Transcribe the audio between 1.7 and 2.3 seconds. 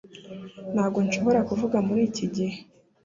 muri iki